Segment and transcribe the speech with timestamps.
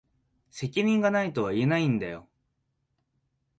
[0.49, 2.27] 責任が無いとは言えないんだよ。